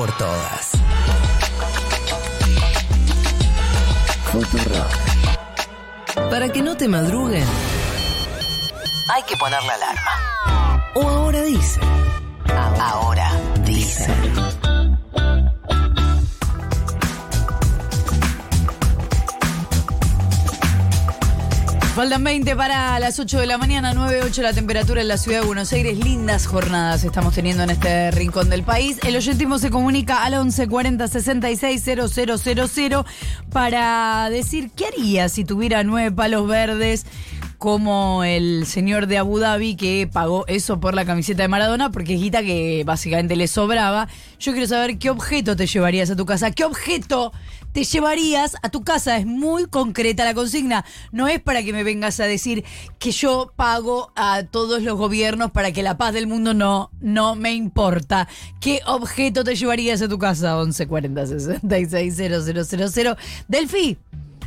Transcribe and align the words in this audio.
por 0.00 0.16
todas. 0.16 0.70
Para 6.30 6.48
que 6.48 6.62
no 6.62 6.74
te 6.74 6.88
madruguen, 6.88 7.44
hay 9.12 9.22
que 9.24 9.36
poner 9.36 9.62
la 9.62 9.74
alarma. 9.74 10.92
O 10.94 11.06
ahora 11.06 11.42
dice. 11.42 11.80
Ahora 12.78 13.30
dice. 13.66 14.06
Faltan 22.00 22.24
20 22.24 22.56
para 22.56 22.98
las 22.98 23.18
8 23.18 23.40
de 23.40 23.46
la 23.46 23.58
mañana, 23.58 23.92
9.8 23.92 24.40
la 24.40 24.54
temperatura 24.54 25.02
en 25.02 25.08
la 25.08 25.18
ciudad 25.18 25.42
de 25.42 25.46
Buenos 25.46 25.70
Aires. 25.74 25.98
Lindas 25.98 26.46
jornadas 26.46 27.04
estamos 27.04 27.34
teniendo 27.34 27.62
en 27.62 27.68
este 27.68 28.10
rincón 28.10 28.48
del 28.48 28.62
país. 28.62 28.96
El 29.02 29.16
oyentimo 29.16 29.58
se 29.58 29.68
comunica 29.68 30.24
al 30.24 30.32
1140 30.32 31.06
66 31.08 31.84
000 31.84 33.04
para 33.52 34.30
decir 34.30 34.70
qué 34.74 34.86
haría 34.86 35.28
si 35.28 35.44
tuviera 35.44 35.84
nueve 35.84 36.10
palos 36.10 36.48
verdes 36.48 37.04
como 37.60 38.24
el 38.24 38.64
señor 38.64 39.06
de 39.06 39.18
Abu 39.18 39.38
Dhabi 39.38 39.76
que 39.76 40.08
pagó 40.10 40.46
eso 40.46 40.80
por 40.80 40.94
la 40.94 41.04
camiseta 41.04 41.42
de 41.42 41.48
Maradona 41.48 41.92
porque 41.92 42.14
es 42.14 42.20
guita 42.20 42.42
que 42.42 42.84
básicamente 42.86 43.36
le 43.36 43.46
sobraba. 43.48 44.08
Yo 44.38 44.52
quiero 44.52 44.66
saber 44.66 44.96
qué 44.96 45.10
objeto 45.10 45.54
te 45.56 45.66
llevarías 45.66 46.10
a 46.10 46.16
tu 46.16 46.24
casa. 46.24 46.52
¿Qué 46.52 46.64
objeto 46.64 47.34
te 47.72 47.84
llevarías 47.84 48.56
a 48.62 48.70
tu 48.70 48.82
casa? 48.82 49.18
Es 49.18 49.26
muy 49.26 49.66
concreta 49.66 50.24
la 50.24 50.32
consigna. 50.32 50.86
No 51.12 51.28
es 51.28 51.38
para 51.38 51.62
que 51.62 51.74
me 51.74 51.84
vengas 51.84 52.18
a 52.20 52.24
decir 52.24 52.64
que 52.98 53.12
yo 53.12 53.52
pago 53.56 54.10
a 54.16 54.44
todos 54.44 54.82
los 54.82 54.96
gobiernos 54.96 55.50
para 55.50 55.70
que 55.70 55.82
la 55.82 55.98
paz 55.98 56.14
del 56.14 56.28
mundo 56.28 56.54
no, 56.54 56.90
no 57.02 57.34
me 57.34 57.52
importa. 57.52 58.26
¿Qué 58.58 58.80
objeto 58.86 59.44
te 59.44 59.54
llevarías 59.54 60.00
a 60.00 60.08
tu 60.08 60.18
casa? 60.18 60.56
1140 60.56 61.26
66 61.26 62.16
000. 62.16 63.16
Delfi. 63.48 63.98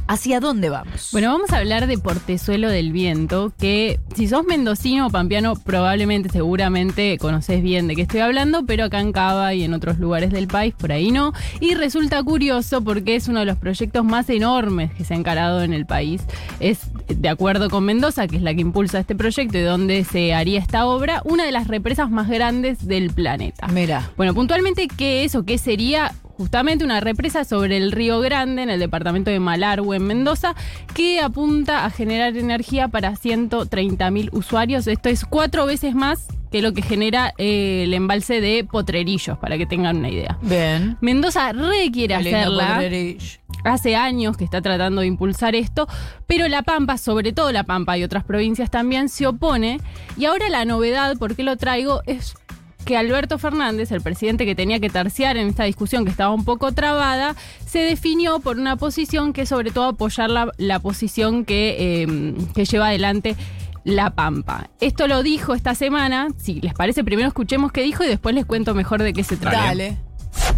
¿Hacia 0.07 0.39
dónde 0.39 0.69
vamos? 0.69 1.09
Bueno, 1.13 1.31
vamos 1.31 1.51
a 1.51 1.57
hablar 1.57 1.87
de 1.87 1.97
Portezuelo 1.97 2.69
del 2.69 2.91
Viento, 2.91 3.53
que 3.57 3.99
si 4.15 4.27
sos 4.27 4.43
mendocino 4.45 5.07
o 5.07 5.09
pampeano, 5.09 5.55
probablemente, 5.55 6.29
seguramente 6.29 7.17
conoces 7.17 7.63
bien 7.63 7.87
de 7.87 7.95
qué 7.95 8.01
estoy 8.01 8.19
hablando, 8.19 8.65
pero 8.65 8.85
acá 8.85 8.99
en 8.99 9.13
Cava 9.13 9.53
y 9.53 9.63
en 9.63 9.73
otros 9.73 9.99
lugares 9.99 10.31
del 10.31 10.47
país, 10.47 10.73
por 10.77 10.91
ahí 10.91 11.11
no. 11.11 11.33
Y 11.61 11.75
resulta 11.75 12.21
curioso 12.21 12.83
porque 12.83 13.15
es 13.15 13.29
uno 13.29 13.39
de 13.39 13.45
los 13.45 13.57
proyectos 13.57 14.03
más 14.03 14.29
enormes 14.29 14.91
que 14.93 15.05
se 15.05 15.13
ha 15.13 15.17
encarado 15.17 15.63
en 15.63 15.73
el 15.73 15.85
país. 15.85 16.21
Es, 16.59 16.81
de 17.07 17.29
acuerdo 17.29 17.69
con 17.69 17.85
Mendoza, 17.85 18.27
que 18.27 18.35
es 18.35 18.41
la 18.41 18.53
que 18.53 18.61
impulsa 18.61 18.99
este 18.99 19.15
proyecto 19.15 19.57
y 19.57 19.61
donde 19.61 20.03
se 20.03 20.33
haría 20.33 20.59
esta 20.59 20.85
obra, 20.85 21.21
una 21.23 21.45
de 21.45 21.51
las 21.51 21.69
represas 21.69 22.09
más 22.09 22.27
grandes 22.27 22.85
del 22.85 23.11
planeta. 23.11 23.67
Mira. 23.67 24.11
Bueno, 24.17 24.33
puntualmente, 24.33 24.87
¿qué 24.89 25.23
es 25.23 25.35
o 25.35 25.43
qué 25.45 25.57
sería? 25.57 26.13
Justamente 26.37 26.83
una 26.83 26.99
represa 26.99 27.43
sobre 27.45 27.77
el 27.77 27.91
Río 27.91 28.19
Grande, 28.19 28.63
en 28.63 28.69
el 28.69 28.79
departamento 28.79 29.31
de 29.31 29.39
Malargüe, 29.39 29.97
en 29.97 30.03
Mendoza, 30.05 30.55
que 30.93 31.19
apunta 31.19 31.85
a 31.85 31.89
generar 31.89 32.35
energía 32.37 32.87
para 32.87 33.15
130 33.15 34.11
mil 34.11 34.29
usuarios. 34.33 34.87
Esto 34.87 35.09
es 35.09 35.25
cuatro 35.25 35.65
veces 35.65 35.95
más 35.95 36.27
que 36.51 36.61
lo 36.61 36.73
que 36.73 36.83
genera 36.83 37.33
eh, 37.39 37.83
el 37.85 37.93
embalse 37.95 38.39
de 38.39 38.63
Potrerillos, 38.63 39.39
para 39.39 39.57
que 39.57 39.65
tengan 39.65 39.97
una 39.97 40.09
idea. 40.09 40.37
Bien. 40.43 40.97
Mendoza 41.01 41.51
requiere 41.51 42.15
Qué 42.17 42.23
lindo 42.23 42.37
hacerla. 42.37 42.73
Potrerillo. 42.75 43.39
Hace 43.63 43.95
años 43.95 44.37
que 44.37 44.43
está 44.43 44.61
tratando 44.61 45.01
de 45.01 45.07
impulsar 45.07 45.55
esto, 45.55 45.87
pero 46.27 46.47
La 46.49 46.61
Pampa, 46.61 46.97
sobre 46.97 47.33
todo 47.33 47.51
La 47.51 47.63
Pampa 47.63 47.97
y 47.97 48.03
otras 48.03 48.23
provincias 48.23 48.69
también, 48.69 49.09
se 49.09 49.25
opone. 49.25 49.79
Y 50.15 50.25
ahora 50.25 50.49
la 50.49 50.65
novedad, 50.65 51.17
¿por 51.17 51.35
qué 51.35 51.43
lo 51.43 51.57
traigo? 51.57 52.01
Es 52.05 52.35
que 52.83 52.97
Alberto 52.97 53.37
Fernández, 53.37 53.91
el 53.91 54.01
presidente 54.01 54.45
que 54.45 54.55
tenía 54.55 54.79
que 54.79 54.89
terciar 54.89 55.37
en 55.37 55.47
esta 55.47 55.63
discusión 55.63 56.05
que 56.05 56.11
estaba 56.11 56.33
un 56.33 56.45
poco 56.45 56.71
trabada, 56.71 57.35
se 57.65 57.79
definió 57.79 58.39
por 58.39 58.57
una 58.57 58.75
posición 58.75 59.33
que 59.33 59.41
es 59.41 59.49
sobre 59.49 59.71
todo 59.71 59.85
apoyar 59.85 60.29
la, 60.29 60.51
la 60.57 60.79
posición 60.79 61.45
que, 61.45 62.03
eh, 62.03 62.35
que 62.53 62.65
lleva 62.65 62.87
adelante 62.87 63.35
La 63.83 64.11
Pampa. 64.11 64.69
Esto 64.79 65.07
lo 65.07 65.23
dijo 65.23 65.53
esta 65.53 65.75
semana. 65.75 66.27
Si 66.37 66.61
les 66.61 66.73
parece, 66.73 67.03
primero 67.03 67.27
escuchemos 67.27 67.71
qué 67.71 67.81
dijo 67.81 68.03
y 68.03 68.07
después 68.07 68.35
les 68.35 68.45
cuento 68.45 68.73
mejor 68.73 69.01
de 69.01 69.13
qué 69.13 69.23
se 69.23 69.37
trata. 69.37 69.57
Dale. 69.57 69.97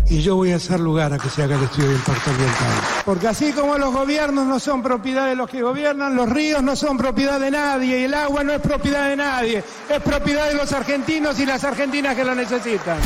Y 0.10 0.22
yo 0.22 0.36
voy 0.36 0.52
a 0.52 0.58
hacer 0.58 0.80
lugar 0.80 1.12
a 1.14 1.18
que 1.18 1.30
se 1.30 1.42
haga 1.44 1.56
el 1.58 1.64
estudio 1.64 1.90
de 1.90 1.96
impacto 1.96 2.30
ambiental. 2.30 2.74
Porque 3.06 3.28
así 3.28 3.52
como 3.54 3.78
los 3.78 3.92
gobiernos 3.94 4.46
no 4.46 4.60
son 4.60 4.84
propiedad 4.84 5.28
de 5.28 5.36
los 5.36 5.50
que 5.50 5.62
gobiernan, 5.64 6.16
los 6.16 6.30
ríos 6.30 6.62
no 6.62 6.76
son 6.76 6.98
propiedad 6.98 7.40
de 7.40 7.50
nadie 7.52 8.02
y 8.02 8.04
el 8.04 8.14
agua 8.14 8.44
no 8.44 8.54
es 8.54 8.62
propiedad 8.62 9.10
de 9.10 9.16
nadie, 9.16 9.64
es 9.90 10.02
propiedad 10.04 10.48
de 10.48 10.56
los 10.56 10.72
argentinos 10.74 11.40
y 11.40 11.46
las 11.46 11.64
argentinas 11.64 12.16
que 12.16 12.24
lo 12.24 12.36
necesitan. 12.36 12.98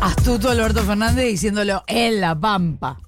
Astuto 0.00 0.50
Alberto 0.50 0.82
Fernández 0.82 1.26
diciéndolo 1.26 1.82
en 1.88 2.20
la 2.20 2.38
pampa. 2.38 2.98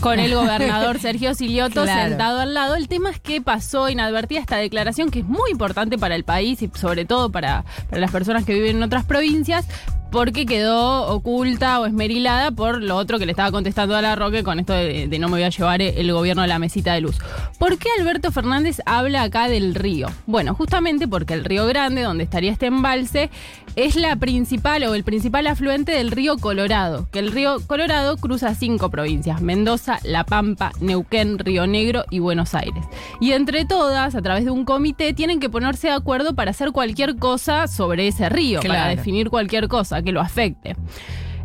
con 0.00 0.18
el 0.18 0.34
gobernador 0.34 0.98
Sergio 1.00 1.34
Silioto 1.34 1.82
Claro. 1.82 2.08
sentado 2.08 2.40
al 2.40 2.54
lado. 2.54 2.76
El 2.76 2.88
tema 2.88 3.10
es 3.10 3.20
que 3.20 3.42
pasó 3.42 3.90
inadvertida 3.90 4.40
esta 4.40 4.56
declaración 4.56 5.10
que 5.10 5.18
es 5.18 5.24
muy 5.26 5.50
importante 5.50 5.98
para 5.98 6.14
el 6.14 6.24
país 6.24 6.62
y 6.62 6.70
sobre 6.74 7.04
todo 7.04 7.30
para, 7.30 7.64
para 7.90 8.00
las 8.00 8.10
personas 8.10 8.44
que 8.46 8.54
viven 8.54 8.76
en 8.76 8.82
otras 8.84 9.04
provincias 9.04 9.66
porque 10.10 10.46
quedó 10.46 11.08
oculta 11.08 11.80
o 11.80 11.86
esmerilada 11.86 12.50
por 12.50 12.82
lo 12.82 12.96
otro 12.96 13.18
que 13.18 13.26
le 13.26 13.32
estaba 13.32 13.50
contestando 13.50 13.96
a 13.96 14.02
la 14.02 14.16
Roque 14.16 14.42
con 14.42 14.58
esto 14.58 14.72
de, 14.72 15.08
de 15.08 15.18
no 15.18 15.28
me 15.28 15.34
voy 15.34 15.42
a 15.42 15.50
llevar 15.50 15.82
el 15.82 16.12
gobierno 16.12 16.42
a 16.42 16.46
la 16.46 16.58
mesita 16.58 16.94
de 16.94 17.00
luz. 17.00 17.18
¿Por 17.58 17.78
qué 17.78 17.88
Alberto 17.98 18.32
Fernández 18.32 18.80
habla 18.86 19.22
acá 19.22 19.48
del 19.48 19.74
río? 19.74 20.08
Bueno, 20.26 20.54
justamente 20.54 21.08
porque 21.08 21.34
el 21.34 21.44
río 21.44 21.66
Grande, 21.66 22.02
donde 22.02 22.24
estaría 22.24 22.52
este 22.52 22.66
embalse, 22.66 23.30
es 23.76 23.96
la 23.96 24.16
principal 24.16 24.82
o 24.84 24.94
el 24.94 25.04
principal 25.04 25.46
afluente 25.46 25.92
del 25.92 26.10
río 26.10 26.38
Colorado, 26.38 27.08
que 27.12 27.20
el 27.20 27.30
río 27.30 27.58
Colorado 27.66 28.16
cruza 28.16 28.54
cinco 28.54 28.90
provincias, 28.90 29.40
Mendoza, 29.40 30.00
La 30.02 30.24
Pampa, 30.24 30.72
Neuquén, 30.80 31.38
Río 31.38 31.66
Negro 31.66 32.04
y 32.10 32.18
Buenos 32.18 32.54
Aires. 32.54 32.84
Y 33.20 33.32
entre 33.32 33.64
todas, 33.66 34.14
a 34.14 34.22
través 34.22 34.44
de 34.44 34.50
un 34.50 34.64
comité, 34.64 35.12
tienen 35.12 35.38
que 35.38 35.48
ponerse 35.48 35.88
de 35.88 35.92
acuerdo 35.92 36.34
para 36.34 36.50
hacer 36.50 36.72
cualquier 36.72 37.16
cosa 37.16 37.68
sobre 37.68 38.08
ese 38.08 38.28
río, 38.28 38.60
para 38.60 38.88
definir 38.88 39.30
cualquier 39.30 39.68
cosa 39.68 39.97
que 40.02 40.12
lo 40.12 40.20
afecte. 40.20 40.74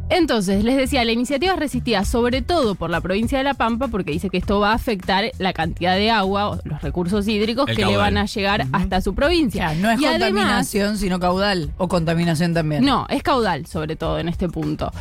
Entonces, 0.09 0.63
les 0.65 0.75
decía, 0.75 1.03
la 1.05 1.13
iniciativa 1.13 1.53
es 1.53 1.59
resistida 1.59 2.03
sobre 2.03 2.41
todo 2.41 2.75
por 2.75 2.89
la 2.89 2.99
provincia 3.01 3.37
de 3.37 3.43
La 3.45 3.53
Pampa 3.53 3.87
porque 3.87 4.11
dice 4.11 4.29
que 4.29 4.37
esto 4.37 4.59
va 4.59 4.71
a 4.71 4.75
afectar 4.75 5.31
la 5.39 5.53
cantidad 5.53 5.95
de 5.95 6.11
agua, 6.11 6.49
o 6.51 6.59
los 6.65 6.81
recursos 6.81 7.27
hídricos 7.27 7.69
El 7.69 7.75
que 7.77 7.85
le 7.85 7.97
van 7.97 8.17
a 8.17 8.25
llegar 8.25 8.67
hasta 8.73 8.99
su 9.01 9.15
provincia. 9.15 9.73
No 9.75 9.89
es 9.89 9.99
Y 10.01 10.05
además- 10.05 10.29
contaminación, 10.29 10.97
sino 10.97 11.19
caudal. 11.19 11.71
O 11.77 11.87
contaminación 11.87 12.53
también. 12.53 12.85
no, 12.85 13.07
es 13.09 13.23
caudal, 13.23 13.65
sobre 13.65 13.95
todo 13.95 14.19
en 14.19 14.27
este 14.27 14.49
punto. 14.49 14.91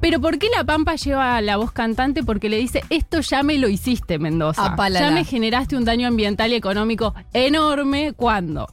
Pero 0.00 0.20
¿por 0.20 0.38
qué 0.38 0.46
La 0.56 0.64
Pampa 0.64 0.94
lleva 0.94 1.40
la 1.42 1.56
voz 1.56 1.72
cantante? 1.72 2.22
Porque 2.22 2.48
le 2.48 2.56
dice, 2.56 2.82
esto 2.88 3.20
ya 3.20 3.42
me 3.42 3.58
lo 3.58 3.68
hiciste, 3.68 4.18
Mendoza. 4.18 4.64
Apalala. 4.64 5.08
Ya 5.08 5.12
me 5.12 5.24
generaste 5.24 5.76
un 5.76 5.84
daño 5.84 6.06
ambiental 6.06 6.52
y 6.52 6.54
económico 6.54 7.14
enorme. 7.34 8.12
¿Cuándo? 8.14 8.68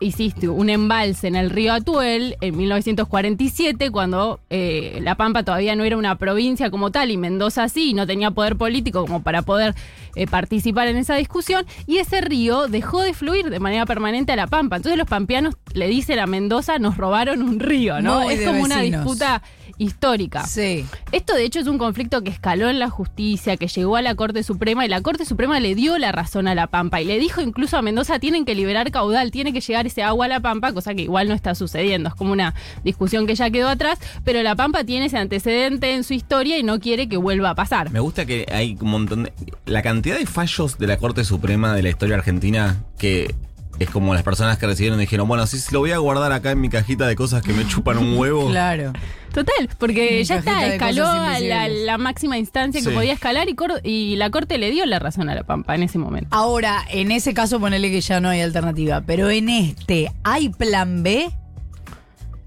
Hiciste 0.00 0.48
un 0.48 0.70
embalse 0.70 1.28
en 1.28 1.36
el 1.36 1.50
río 1.50 1.72
Atuel 1.72 2.36
en 2.40 2.56
1947, 2.56 3.90
cuando 3.90 4.40
eh, 4.50 4.98
La 5.02 5.14
Pampa 5.14 5.42
todavía 5.42 5.76
no 5.76 5.84
era 5.84 5.96
una 5.96 6.16
provincia 6.16 6.70
como 6.70 6.90
tal 6.90 7.10
y 7.10 7.16
Mendoza 7.16 7.68
sí, 7.68 7.90
y 7.90 7.94
no 7.94 8.06
tenía 8.06 8.30
poder 8.30 8.56
político 8.56 9.02
como 9.02 9.22
para 9.22 9.42
poder 9.42 9.74
eh, 10.16 10.26
participar 10.26 10.88
en 10.88 10.96
esa 10.96 11.16
discusión. 11.16 11.66
Y 11.86 11.98
ese 11.98 12.20
río 12.20 12.68
dejó 12.68 13.02
de 13.02 13.14
fluir 13.14 13.50
de 13.50 13.60
manera 13.60 13.86
permanente 13.86 14.32
a 14.32 14.36
La 14.36 14.46
Pampa. 14.46 14.76
Entonces 14.76 14.98
los 14.98 15.08
pampeanos 15.08 15.54
le 15.72 15.88
dicen 15.88 16.18
a 16.18 16.26
Mendoza, 16.26 16.78
nos 16.78 16.96
robaron 16.96 17.42
un 17.42 17.60
río, 17.60 18.00
¿no? 18.02 18.22
Muy 18.22 18.34
es 18.34 18.46
como 18.46 18.62
una 18.62 18.80
disputa 18.80 19.42
histórica. 19.78 20.46
Sí. 20.46 20.84
Esto 21.12 21.34
de 21.34 21.44
hecho 21.44 21.60
es 21.60 21.66
un 21.66 21.78
conflicto 21.78 22.22
que 22.22 22.30
escaló 22.30 22.68
en 22.68 22.78
la 22.78 22.90
justicia, 22.90 23.56
que 23.56 23.68
llegó 23.68 23.96
a 23.96 24.02
la 24.02 24.14
Corte 24.14 24.42
Suprema 24.42 24.84
y 24.84 24.88
la 24.88 25.00
Corte 25.00 25.24
Suprema 25.24 25.60
le 25.60 25.74
dio 25.74 25.98
la 25.98 26.12
razón 26.12 26.48
a 26.48 26.54
La 26.54 26.66
Pampa 26.66 27.00
y 27.00 27.04
le 27.04 27.18
dijo 27.18 27.40
incluso 27.40 27.76
a 27.76 27.82
Mendoza 27.82 28.18
tienen 28.18 28.44
que 28.44 28.54
liberar 28.54 28.90
caudal, 28.90 29.30
tiene 29.30 29.52
que 29.52 29.60
llegar 29.60 29.86
ese 29.86 30.02
agua 30.02 30.26
a 30.26 30.28
La 30.28 30.40
Pampa, 30.40 30.72
cosa 30.72 30.94
que 30.94 31.02
igual 31.02 31.28
no 31.28 31.34
está 31.34 31.54
sucediendo, 31.54 32.08
es 32.08 32.14
como 32.14 32.32
una 32.32 32.54
discusión 32.84 33.26
que 33.26 33.34
ya 33.34 33.50
quedó 33.50 33.68
atrás, 33.68 33.98
pero 34.24 34.42
La 34.42 34.56
Pampa 34.56 34.84
tiene 34.84 35.06
ese 35.06 35.18
antecedente 35.18 35.94
en 35.94 36.04
su 36.04 36.14
historia 36.14 36.58
y 36.58 36.62
no 36.62 36.80
quiere 36.80 37.08
que 37.08 37.16
vuelva 37.16 37.50
a 37.50 37.54
pasar. 37.54 37.90
Me 37.90 38.00
gusta 38.00 38.26
que 38.26 38.46
hay 38.52 38.76
un 38.80 38.90
montón 38.90 39.24
de. 39.24 39.32
La 39.66 39.82
cantidad 39.82 40.18
de 40.18 40.26
fallos 40.26 40.78
de 40.78 40.86
la 40.86 40.98
Corte 40.98 41.24
Suprema 41.24 41.74
de 41.74 41.82
la 41.82 41.88
historia 41.88 42.16
argentina 42.16 42.82
que 42.98 43.34
es 43.78 43.90
como 43.90 44.14
las 44.14 44.22
personas 44.22 44.58
que 44.58 44.66
recibieron 44.66 44.98
dijeron, 44.98 45.26
bueno, 45.28 45.46
sí, 45.46 45.58
lo 45.72 45.80
voy 45.80 45.92
a 45.92 45.98
guardar 45.98 46.32
acá 46.32 46.50
en 46.50 46.60
mi 46.60 46.68
cajita 46.68 47.06
de 47.06 47.16
cosas 47.16 47.42
que 47.42 47.52
me 47.52 47.66
chupan 47.66 47.98
un 47.98 48.16
huevo. 48.18 48.48
Claro. 48.54 48.92
Total, 49.32 49.68
porque 49.78 50.18
Mi 50.18 50.24
ya 50.24 50.36
está, 50.36 50.66
escaló 50.68 51.06
a 51.08 51.40
la, 51.40 51.98
máxima 51.98 52.38
instancia 52.38 52.80
que 52.80 52.88
Sí. 52.88 52.94
podía 52.94 53.12
escalar 53.14 53.48
y, 53.48 53.54
cor- 53.56 53.80
y 53.82 54.14
la 54.14 54.30
Corte 54.30 54.58
le 54.58 54.70
dio 54.70 54.86
la 54.86 55.00
razón 55.00 55.28
a 55.28 55.34
La 55.34 55.42
Pampa 55.42 55.74
en 55.74 55.82
ese 55.82 55.98
momento. 55.98 56.28
Ahora, 56.30 56.84
en 56.88 57.10
ese 57.10 57.34
caso, 57.34 57.58
ponele 57.58 57.90
que 57.90 58.00
ya 58.00 58.20
no 58.20 58.28
hay 58.28 58.42
alternativa. 58.42 59.00
Pero 59.04 59.30
en 59.30 59.48
este, 59.48 60.12
¿hay 60.22 60.50
plan 60.50 61.02
B? 61.02 61.30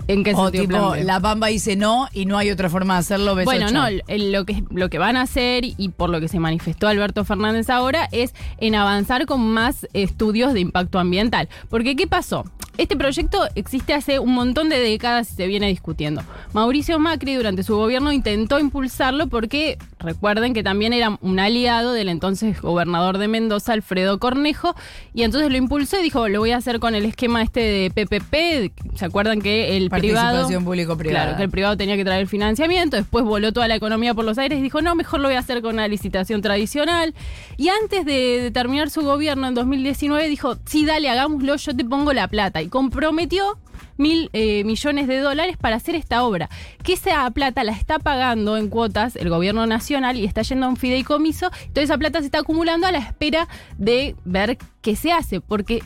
¿En 0.07 0.23
qué 0.23 0.33
O 0.33 0.43
sentido 0.45 0.63
tipo, 0.63 0.77
plan 0.77 0.91
B? 0.91 1.03
la 1.03 1.19
Pampa 1.19 1.47
dice 1.47 1.75
no 1.75 2.07
y 2.13 2.25
no 2.25 2.37
hay 2.37 2.49
otra 2.51 2.69
forma 2.69 2.93
de 2.95 2.99
hacerlo. 3.01 3.35
beso, 3.35 3.45
Bueno, 3.45 3.69
chao. 3.69 3.89
no, 3.91 4.17
lo 4.17 4.45
que, 4.45 4.63
lo 4.71 4.89
que 4.89 4.97
van 4.97 5.17
a 5.17 5.21
hacer 5.23 5.63
y 5.65 5.89
por 5.89 6.09
lo 6.09 6.19
que 6.19 6.27
se 6.27 6.39
manifestó 6.39 6.87
Alberto 6.87 7.25
Fernández 7.25 7.69
ahora 7.69 8.07
es 8.11 8.33
en 8.59 8.75
avanzar 8.75 9.25
con 9.25 9.41
más 9.41 9.87
estudios 9.93 10.53
de 10.53 10.61
impacto 10.61 10.99
ambiental. 10.99 11.49
Porque, 11.69 11.95
¿qué 11.95 12.07
pasó? 12.07 12.45
Este 12.77 12.95
proyecto 12.95 13.39
existe 13.55 13.95
hace 13.95 14.19
un 14.19 14.35
montón 14.35 14.69
de 14.69 14.79
décadas 14.79 15.31
y 15.31 15.35
se 15.35 15.47
viene 15.47 15.67
discutiendo. 15.67 16.21
Mauricio 16.53 16.99
Macri 16.99 17.33
durante 17.33 17.63
su 17.63 17.75
gobierno 17.75 18.11
intentó 18.11 18.59
impulsarlo 18.59 19.25
porque 19.25 19.79
recuerden 19.97 20.53
que 20.53 20.61
también 20.61 20.93
era 20.93 21.17
un 21.21 21.39
aliado 21.39 21.91
del 21.93 22.07
entonces 22.07 22.61
gobernador 22.61 23.17
de 23.17 23.27
Mendoza, 23.27 23.73
Alfredo 23.73 24.19
Cornejo, 24.19 24.75
y 25.15 25.23
entonces 25.23 25.49
lo 25.49 25.57
impulsó 25.57 25.99
y 25.99 26.03
dijo, 26.03 26.27
lo 26.27 26.37
voy 26.39 26.51
a 26.51 26.57
hacer 26.57 26.79
con 26.79 26.93
el 26.93 27.05
esquema 27.05 27.41
este 27.41 27.61
de 27.61 27.89
PPP, 27.89 28.95
¿se 28.95 29.05
acuerdan 29.05 29.41
que 29.41 29.75
el 29.75 29.89
privado... 29.99 30.47
Público-privada. 30.61 31.23
Claro, 31.23 31.37
que 31.37 31.43
el 31.43 31.49
privado 31.49 31.77
tenía 31.77 31.95
que 31.95 32.03
traer 32.03 32.21
el 32.21 32.27
financiamiento, 32.27 32.97
después 32.97 33.23
voló 33.23 33.53
toda 33.53 33.67
la 33.67 33.75
economía 33.75 34.13
por 34.13 34.25
los 34.25 34.37
aires 34.37 34.59
y 34.59 34.61
dijo, 34.61 34.81
no, 34.81 34.95
mejor 34.95 35.19
lo 35.19 35.27
voy 35.27 35.35
a 35.35 35.39
hacer 35.39 35.61
con 35.61 35.75
una 35.75 35.87
licitación 35.87 36.41
tradicional. 36.41 37.13
Y 37.57 37.69
antes 37.69 38.05
de, 38.05 38.41
de 38.41 38.51
terminar 38.51 38.89
su 38.89 39.01
gobierno 39.01 39.47
en 39.47 39.53
2019 39.53 40.27
dijo, 40.27 40.57
sí, 40.65 40.85
dale, 40.85 41.09
hagámoslo, 41.09 41.55
yo 41.55 41.75
te 41.75 41.85
pongo 41.85 42.13
la 42.13 42.27
plata. 42.27 42.61
Y 42.61 42.69
comprometió 42.69 43.57
mil 43.97 44.29
eh, 44.33 44.63
millones 44.63 45.07
de 45.07 45.19
dólares 45.19 45.57
para 45.57 45.75
hacer 45.75 45.95
esta 45.95 46.23
obra. 46.23 46.49
Que 46.83 46.93
esa 46.93 47.29
plata 47.31 47.63
la 47.63 47.73
está 47.73 47.99
pagando 47.99 48.57
en 48.57 48.69
cuotas 48.69 49.15
el 49.15 49.29
gobierno 49.29 49.65
nacional 49.67 50.17
y 50.17 50.25
está 50.25 50.41
yendo 50.43 50.67
a 50.67 50.69
un 50.69 50.77
fideicomiso. 50.77 51.51
Toda 51.73 51.83
esa 51.83 51.97
plata 51.97 52.19
se 52.19 52.25
está 52.25 52.39
acumulando 52.39 52.87
a 52.87 52.91
la 52.91 52.99
espera 52.99 53.47
de 53.77 54.15
ver 54.23 54.57
qué 54.81 54.95
se 54.95 55.11
hace, 55.11 55.41
porque 55.41 55.83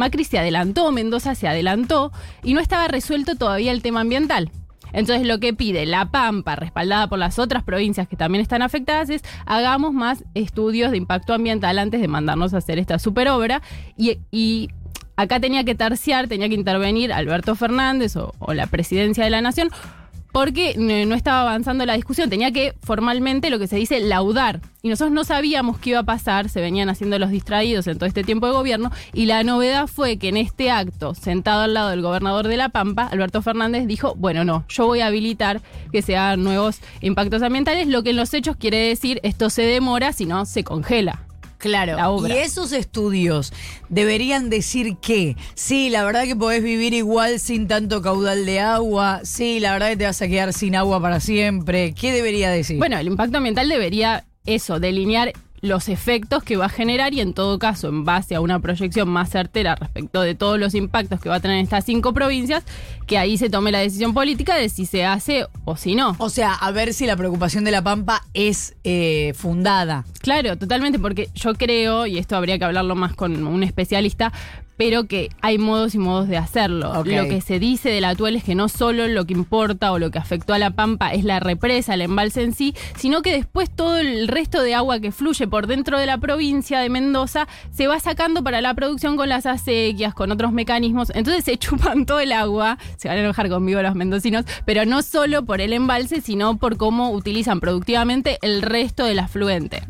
Macri 0.00 0.24
se 0.24 0.38
adelantó, 0.38 0.90
Mendoza 0.92 1.34
se 1.34 1.46
adelantó 1.46 2.10
y 2.42 2.54
no 2.54 2.60
estaba 2.60 2.88
resuelto 2.88 3.36
todavía 3.36 3.70
el 3.70 3.82
tema 3.82 4.00
ambiental. 4.00 4.50
Entonces 4.94 5.26
lo 5.26 5.38
que 5.38 5.52
pide 5.52 5.84
La 5.84 6.10
Pampa, 6.10 6.56
respaldada 6.56 7.06
por 7.08 7.18
las 7.18 7.38
otras 7.38 7.62
provincias 7.62 8.08
que 8.08 8.16
también 8.16 8.40
están 8.40 8.62
afectadas, 8.62 9.10
es 9.10 9.22
hagamos 9.44 9.92
más 9.92 10.24
estudios 10.34 10.90
de 10.90 10.96
impacto 10.96 11.34
ambiental 11.34 11.78
antes 11.78 12.00
de 12.00 12.08
mandarnos 12.08 12.54
a 12.54 12.58
hacer 12.58 12.78
esta 12.78 12.98
super 12.98 13.28
obra. 13.28 13.60
Y, 13.94 14.18
y 14.30 14.70
acá 15.16 15.38
tenía 15.38 15.64
que 15.64 15.74
terciar, 15.74 16.28
tenía 16.28 16.48
que 16.48 16.54
intervenir 16.54 17.12
Alberto 17.12 17.54
Fernández 17.54 18.16
o 18.16 18.54
la 18.54 18.66
presidencia 18.68 19.22
de 19.22 19.30
la 19.30 19.42
Nación, 19.42 19.68
porque 20.32 20.74
no 20.76 21.00
no 21.06 21.14
estaba 21.14 21.42
avanzando 21.42 21.84
la 21.86 21.94
discusión, 21.94 22.30
tenía 22.30 22.52
que 22.52 22.74
formalmente 22.82 23.50
lo 23.50 23.58
que 23.58 23.66
se 23.66 23.76
dice 23.76 24.00
laudar. 24.00 24.60
Y 24.82 24.88
nosotros 24.88 25.12
no 25.12 25.24
sabíamos 25.24 25.78
qué 25.78 25.90
iba 25.90 26.00
a 26.00 26.04
pasar, 26.04 26.48
se 26.48 26.60
venían 26.60 26.88
haciendo 26.88 27.18
los 27.18 27.30
distraídos 27.30 27.86
en 27.86 27.98
todo 27.98 28.06
este 28.06 28.24
tiempo 28.24 28.46
de 28.46 28.52
gobierno, 28.52 28.90
y 29.12 29.26
la 29.26 29.42
novedad 29.42 29.86
fue 29.86 30.16
que 30.18 30.28
en 30.28 30.36
este 30.36 30.70
acto, 30.70 31.14
sentado 31.14 31.62
al 31.62 31.74
lado 31.74 31.90
del 31.90 32.02
gobernador 32.02 32.48
de 32.48 32.56
La 32.56 32.68
Pampa, 32.68 33.06
Alberto 33.06 33.42
Fernández 33.42 33.86
dijo, 33.86 34.14
bueno, 34.16 34.44
no, 34.44 34.64
yo 34.68 34.86
voy 34.86 35.00
a 35.00 35.06
habilitar 35.06 35.60
que 35.92 36.02
se 36.02 36.16
hagan 36.16 36.44
nuevos 36.44 36.80
impactos 37.00 37.42
ambientales, 37.42 37.88
lo 37.88 38.02
que 38.02 38.10
en 38.10 38.16
los 38.16 38.32
hechos 38.32 38.56
quiere 38.56 38.78
decir, 38.78 39.20
esto 39.22 39.50
se 39.50 39.62
demora, 39.62 40.12
si 40.12 40.26
no, 40.26 40.46
se 40.46 40.64
congela. 40.64 41.29
Claro. 41.60 41.96
la 41.96 42.10
obra. 42.10 42.34
Y 42.34 42.38
esos 42.38 42.72
estudios 42.72 43.52
deberían 43.88 44.50
decir 44.50 44.96
que, 44.96 45.36
sí, 45.54 45.90
la 45.90 46.02
verdad 46.04 46.24
que 46.24 46.34
podés 46.34 46.62
vivir 46.62 46.94
igual 46.94 47.38
sin 47.38 47.68
tanto 47.68 48.02
caudal 48.02 48.46
de 48.46 48.60
agua, 48.60 49.20
sí, 49.22 49.60
la 49.60 49.72
verdad 49.72 49.90
que 49.90 49.96
te 49.98 50.04
vas 50.06 50.20
a 50.22 50.26
quedar 50.26 50.52
sin 50.52 50.74
agua 50.74 51.00
para 51.00 51.20
siempre. 51.20 51.94
¿Qué 51.94 52.12
debería 52.12 52.50
decir? 52.50 52.78
Bueno, 52.78 52.98
el 52.98 53.06
impacto 53.06 53.36
ambiental 53.36 53.68
debería 53.68 54.24
eso, 54.46 54.80
delinear 54.80 55.32
los 55.62 55.88
efectos 55.88 56.42
que 56.42 56.56
va 56.56 56.66
a 56.66 56.70
generar 56.70 57.12
y 57.14 57.20
en 57.20 57.34
todo 57.34 57.58
caso, 57.58 57.88
en 57.88 58.04
base 58.04 58.34
a 58.34 58.40
una 58.40 58.60
proyección 58.60 59.08
más 59.08 59.30
certera 59.30 59.74
respecto 59.74 60.22
de 60.22 60.34
todos 60.34 60.58
los 60.58 60.74
impactos 60.74 61.20
que 61.20 61.28
va 61.28 61.36
a 61.36 61.40
tener 61.40 61.62
estas 61.62 61.84
cinco 61.84 62.12
provincias, 62.12 62.64
que 63.06 63.18
ahí 63.18 63.36
se 63.36 63.50
tome 63.50 63.72
la 63.72 63.80
decisión 63.80 64.14
política 64.14 64.54
de 64.54 64.68
si 64.68 64.86
se 64.86 65.04
hace 65.04 65.46
o 65.64 65.76
si 65.76 65.94
no. 65.94 66.16
O 66.18 66.30
sea, 66.30 66.54
a 66.54 66.70
ver 66.70 66.94
si 66.94 67.06
la 67.06 67.16
preocupación 67.16 67.64
de 67.64 67.70
la 67.70 67.82
Pampa 67.82 68.22
es 68.34 68.74
eh, 68.84 69.32
fundada. 69.36 70.04
Claro, 70.20 70.56
totalmente, 70.56 70.98
porque 70.98 71.28
yo 71.34 71.54
creo, 71.54 72.06
y 72.06 72.18
esto 72.18 72.36
habría 72.36 72.58
que 72.58 72.64
hablarlo 72.64 72.94
más 72.94 73.14
con 73.14 73.46
un 73.46 73.62
especialista, 73.62 74.32
pero 74.80 75.04
que 75.04 75.28
hay 75.42 75.58
modos 75.58 75.94
y 75.94 75.98
modos 75.98 76.26
de 76.26 76.38
hacerlo. 76.38 77.04
Lo 77.04 77.24
que 77.28 77.42
se 77.42 77.58
dice 77.58 77.90
del 77.90 78.06
Atuel 78.06 78.36
es 78.36 78.44
que 78.44 78.54
no 78.54 78.70
solo 78.70 79.08
lo 79.08 79.26
que 79.26 79.34
importa 79.34 79.92
o 79.92 79.98
lo 79.98 80.10
que 80.10 80.18
afectó 80.18 80.54
a 80.54 80.58
la 80.58 80.70
Pampa 80.70 81.12
es 81.12 81.22
la 81.22 81.38
represa, 81.38 81.92
el 81.92 82.00
embalse 82.00 82.42
en 82.42 82.54
sí, 82.54 82.74
sino 82.96 83.20
que 83.20 83.30
después 83.30 83.68
todo 83.68 83.98
el 83.98 84.26
resto 84.26 84.62
de 84.62 84.74
agua 84.74 84.98
que 84.98 85.12
fluye 85.12 85.46
por 85.46 85.66
dentro 85.66 85.98
de 85.98 86.06
la 86.06 86.16
provincia 86.16 86.80
de 86.80 86.88
Mendoza 86.88 87.46
se 87.70 87.88
va 87.88 88.00
sacando 88.00 88.42
para 88.42 88.62
la 88.62 88.72
producción 88.72 89.18
con 89.18 89.28
las 89.28 89.44
acequias, 89.44 90.14
con 90.14 90.32
otros 90.32 90.50
mecanismos. 90.50 91.12
Entonces 91.14 91.44
se 91.44 91.56
chupan 91.58 92.06
todo 92.06 92.20
el 92.20 92.32
agua, 92.32 92.78
se 92.96 93.08
van 93.08 93.18
a 93.18 93.20
enojar 93.20 93.50
conmigo 93.50 93.82
los 93.82 93.94
mendocinos, 93.94 94.46
pero 94.64 94.86
no 94.86 95.02
solo 95.02 95.44
por 95.44 95.60
el 95.60 95.74
embalse, 95.74 96.22
sino 96.22 96.56
por 96.56 96.78
cómo 96.78 97.10
utilizan 97.10 97.60
productivamente 97.60 98.38
el 98.40 98.62
resto 98.62 99.04
del 99.04 99.18
afluente. 99.18 99.82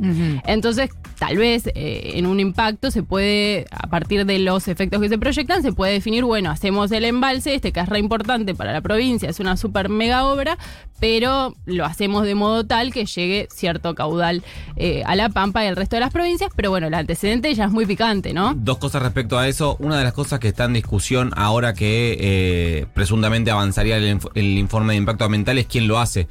Entonces, 0.47 0.91
tal 1.17 1.37
vez 1.37 1.69
eh, 1.77 2.15
en 2.15 2.27
un 2.27 2.41
impacto 2.41 2.91
se 2.91 3.05
puede, 3.05 3.67
a 3.71 3.87
partir 3.87 4.27
de 4.27 4.41
los 4.41 4.67
efectos 4.67 4.80
que 4.89 5.09
se 5.09 5.19
proyectan, 5.19 5.63
se 5.63 5.73
puede 5.73 5.93
definir, 5.93 6.25
bueno, 6.25 6.51
hacemos 6.51 6.91
el 6.93 7.05
embalse, 7.05 7.55
este 7.55 7.73
que 7.73 7.81
es 7.81 7.89
re 7.89 7.99
importante 7.99 8.55
para 8.55 8.73
la 8.73 8.81
provincia, 8.81 9.29
es 9.29 9.41
una 9.41 9.57
super 9.57 9.89
mega 9.89 10.25
obra, 10.27 10.57
pero 11.01 11.55
lo 11.67 11.85
hacemos 11.85 12.25
de 12.25 12.35
modo 12.35 12.65
tal 12.65 12.93
que 12.93 13.05
llegue 13.07 13.49
cierto 13.51 13.95
caudal 13.95 14.43
eh, 14.77 15.03
a 15.07 15.17
La 15.17 15.29
Pampa 15.29 15.65
y 15.65 15.67
al 15.69 15.77
resto 15.77 15.97
de 15.97 16.01
las 16.01 16.13
provincias, 16.13 16.51
pero 16.55 16.71
bueno, 16.71 16.87
el 16.87 16.95
antecedente 16.95 17.53
ya 17.55 17.65
es 17.65 17.71
muy 17.73 17.87
picante, 17.87 18.33
¿no? 18.33 18.55
Dos 18.55 18.79
cosas 18.79 19.03
respecto 19.03 19.39
a 19.39 19.49
eso. 19.49 19.77
Una 19.81 19.99
de 19.99 20.05
las 20.05 20.13
cosas 20.13 20.39
que 20.41 20.49
está 20.49 20.65
en 20.65 20.75
discusión 20.75 21.33
ahora 21.37 21.75
que 21.75 22.17
eh, 22.21 22.87
presuntamente 22.95 23.51
avanzaría 23.51 23.97
el, 23.97 24.21
inf- 24.21 24.31
el 24.35 24.57
informe 24.59 24.93
de 24.93 24.99
impacto 24.99 25.25
ambiental 25.25 25.59
es 25.59 25.67
quién 25.67 25.89
lo 25.89 25.99
hace. 25.99 26.29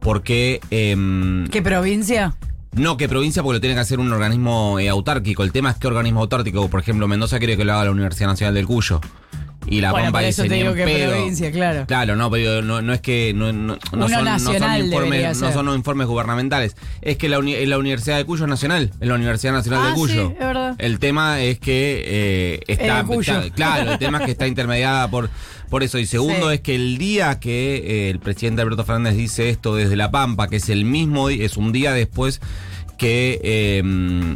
Porque 0.00 0.60
em, 0.70 1.46
¿Qué 1.48 1.62
provincia? 1.62 2.34
No 2.72 2.96
que 2.96 3.08
provincia 3.08 3.42
porque 3.42 3.56
lo 3.56 3.60
tiene 3.60 3.74
que 3.74 3.80
hacer 3.80 4.00
un 4.00 4.12
organismo 4.12 4.78
eh, 4.78 4.88
autárquico. 4.88 5.42
El 5.42 5.52
tema 5.52 5.70
es 5.70 5.76
qué 5.76 5.86
organismo 5.86 6.20
autárquico. 6.20 6.68
Por 6.68 6.80
ejemplo, 6.80 7.06
Mendoza 7.08 7.38
quiere 7.38 7.56
que 7.56 7.64
lo 7.64 7.72
haga 7.72 7.84
la 7.84 7.90
Universidad 7.90 8.28
Nacional 8.28 8.54
del 8.54 8.66
Cuyo. 8.66 9.00
Y 9.72 9.80
la 9.80 9.90
Bueno, 9.92 10.06
Pampa 10.06 10.24
eso 10.24 10.42
dice 10.42 10.54
te 10.54 10.60
digo 10.62 10.74
que 10.74 10.84
pedo. 10.84 11.12
provincia, 11.12 11.50
claro. 11.50 11.86
Claro, 11.86 12.14
no, 12.14 12.30
pero 12.30 12.60
no, 12.62 12.82
no 12.82 12.92
es 12.92 13.00
que 13.00 13.32
no, 13.34 13.52
no- 13.52 13.78
no 13.92 14.08
son, 14.08 14.28
informes, 14.78 15.40
no 15.40 15.52
son 15.52 15.74
informes 15.74 16.06
gubernamentales. 16.06 16.76
Es 17.00 17.16
que 17.16 17.28
la, 17.28 17.38
uni- 17.38 17.64
la 17.66 17.78
Universidad 17.78 18.18
de 18.18 18.24
Cuyo 18.26 18.44
es 18.44 18.50
nacional, 18.50 18.90
es 19.00 19.08
la 19.08 19.14
Universidad 19.14 19.52
Nacional 19.52 19.80
Ah, 19.84 19.88
de 19.88 19.94
Cuyo. 19.94 20.28
sí, 20.28 20.32
es 20.38 20.46
verdad. 20.46 20.74
El 20.78 20.98
tema 20.98 21.40
es 21.40 21.58
que 21.58 22.02
eh, 22.06 22.60
está, 22.68 23.02
Cuyo. 23.04 23.20
está- 23.40 23.54
claro, 23.54 23.92
el 23.92 23.98
tema 23.98 24.18
es 24.18 24.24
que 24.26 24.30
está 24.32 24.46
intermediada 24.46 25.08
por 25.08 25.30
por 25.70 25.82
eso 25.82 25.98
y 25.98 26.04
segundo 26.04 26.50
Sí. 26.50 26.56
es 26.56 26.60
que 26.60 26.74
el 26.74 26.98
día 26.98 27.40
que 27.40 27.76
eh, 27.76 28.10
el 28.10 28.18
presidente 28.18 28.60
Alberto 28.60 28.84
Fernández 28.84 29.16
dice 29.16 29.48
esto 29.48 29.74
desde 29.74 29.96
La 29.96 30.10
Pampa, 30.10 30.48
que 30.48 30.56
es 30.56 30.68
el 30.68 30.84
mismo 30.84 31.30
es 31.30 31.56
un 31.56 31.72
día 31.72 31.92
después 31.94 32.42
que 33.02 33.40
eh, 33.42 33.82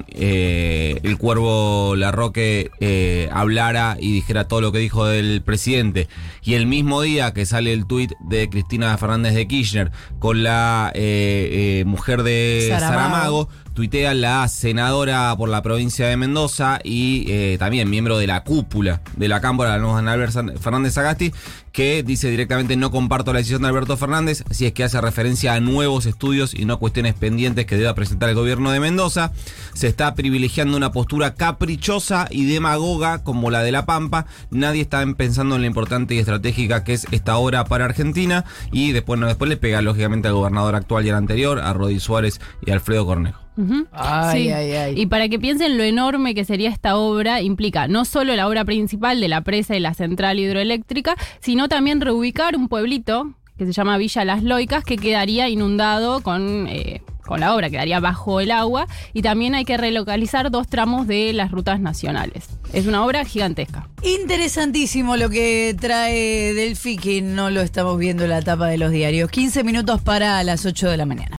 eh, 0.08 0.98
el 1.04 1.18
cuervo 1.18 1.94
Larroque 1.94 2.72
eh, 2.80 3.28
hablara 3.32 3.96
y 4.00 4.10
dijera 4.10 4.48
todo 4.48 4.60
lo 4.60 4.72
que 4.72 4.80
dijo 4.80 5.06
del 5.06 5.40
presidente. 5.40 6.08
Y 6.42 6.54
el 6.54 6.66
mismo 6.66 7.00
día 7.00 7.32
que 7.32 7.46
sale 7.46 7.72
el 7.72 7.86
tuit 7.86 8.10
de 8.28 8.50
Cristina 8.50 8.98
Fernández 8.98 9.34
de 9.34 9.46
Kirchner 9.46 9.92
con 10.18 10.42
la 10.42 10.90
eh, 10.96 11.82
eh, 11.82 11.84
mujer 11.84 12.24
de 12.24 12.66
Saramago. 12.68 12.96
Saramago, 12.96 13.48
tuitea 13.76 14.14
la 14.14 14.48
senadora 14.48 15.34
por 15.36 15.50
la 15.50 15.60
provincia 15.60 16.08
de 16.08 16.16
Mendoza 16.16 16.80
y 16.82 17.26
eh, 17.28 17.56
también 17.58 17.90
miembro 17.90 18.16
de 18.16 18.26
la 18.26 18.42
cúpula 18.42 19.02
de 19.18 19.28
la 19.28 19.42
Cámara, 19.42 19.76
la 19.76 20.12
Albert 20.12 20.58
Fernández 20.58 20.94
Sagasti, 20.94 21.30
que 21.72 22.02
dice 22.02 22.30
directamente 22.30 22.74
no 22.76 22.90
comparto 22.90 23.34
la 23.34 23.40
decisión 23.40 23.60
de 23.60 23.68
Alberto 23.68 23.98
Fernández, 23.98 24.44
si 24.50 24.64
es 24.64 24.72
que 24.72 24.82
hace 24.82 24.98
referencia 24.98 25.52
a 25.52 25.60
nuevos 25.60 26.06
estudios 26.06 26.54
y 26.54 26.64
no 26.64 26.78
cuestiones 26.78 27.12
pendientes 27.12 27.66
que 27.66 27.76
deba 27.76 27.94
presentar 27.94 28.30
el 28.30 28.34
gobierno 28.34 28.70
de 28.70 28.80
Mendoza. 28.80 29.32
Se 29.74 29.88
está 29.88 30.14
privilegiando 30.14 30.74
una 30.78 30.90
postura 30.90 31.34
caprichosa 31.34 32.28
y 32.30 32.46
demagoga 32.46 33.22
como 33.22 33.50
la 33.50 33.62
de 33.62 33.72
La 33.72 33.84
Pampa. 33.84 34.24
Nadie 34.50 34.80
está 34.80 35.04
pensando 35.18 35.56
en 35.56 35.60
lo 35.60 35.66
importante 35.66 36.14
y 36.14 36.18
estratégica 36.18 36.82
que 36.82 36.94
es 36.94 37.06
esta 37.10 37.36
obra 37.36 37.66
para 37.66 37.84
Argentina. 37.84 38.46
Y 38.72 38.92
después, 38.92 39.20
no, 39.20 39.26
después 39.26 39.50
le 39.50 39.58
pega 39.58 39.82
lógicamente 39.82 40.28
al 40.28 40.34
gobernador 40.34 40.76
actual 40.76 41.04
y 41.04 41.10
al 41.10 41.16
anterior, 41.16 41.60
a 41.60 41.74
Rodi 41.74 42.00
Suárez 42.00 42.40
y 42.64 42.70
Alfredo 42.70 43.04
Cornejo. 43.04 43.45
Ujú. 43.56 43.86
Ay, 43.92 44.44
Sí. 44.44 44.50
ay, 44.52 44.72
ay. 44.72 45.00
Y 45.00 45.06
para 45.06 45.28
que 45.28 45.38
piensen 45.38 45.78
lo 45.78 45.84
enorme 45.84 46.34
que 46.34 46.44
sería 46.44 46.70
esta 46.70 46.96
obra, 46.96 47.40
implica 47.40 47.88
no 47.88 48.04
solo 48.04 48.34
la 48.36 48.46
obra 48.48 48.64
principal 48.64 49.20
de 49.20 49.28
la 49.28 49.40
presa 49.42 49.76
y 49.76 49.80
la 49.80 49.94
central 49.94 50.38
hidroeléctrica, 50.38 51.16
sino 51.40 51.68
también 51.68 52.00
reubicar 52.00 52.56
un 52.56 52.68
pueblito 52.68 53.32
que 53.58 53.64
se 53.64 53.72
llama 53.72 53.96
Villa 53.96 54.24
Las 54.26 54.42
Loicas, 54.42 54.84
que 54.84 54.96
quedaría 54.98 55.48
inundado 55.48 56.20
con, 56.22 56.66
eh, 56.68 57.00
con 57.24 57.40
la 57.40 57.54
obra, 57.54 57.70
quedaría 57.70 58.00
bajo 58.00 58.40
el 58.40 58.50
agua. 58.50 58.86
Y 59.14 59.22
también 59.22 59.54
hay 59.54 59.64
que 59.64 59.78
relocalizar 59.78 60.50
dos 60.50 60.68
tramos 60.68 61.06
de 61.06 61.32
las 61.32 61.50
rutas 61.52 61.80
nacionales. 61.80 62.50
Es 62.74 62.86
una 62.86 63.02
obra 63.02 63.24
gigantesca. 63.24 63.88
Interesantísimo 64.02 65.16
lo 65.16 65.30
que 65.30 65.74
trae 65.80 66.52
Delphi, 66.52 66.98
que 66.98 67.22
no 67.22 67.48
lo 67.48 67.62
estamos 67.62 67.98
viendo 67.98 68.24
en 68.24 68.30
la 68.30 68.42
tapa 68.42 68.66
de 68.66 68.76
los 68.76 68.90
diarios. 68.90 69.30
15 69.30 69.64
minutos 69.64 70.02
para 70.02 70.44
las 70.44 70.66
8 70.66 70.90
de 70.90 70.96
la 70.98 71.06
mañana. 71.06 71.34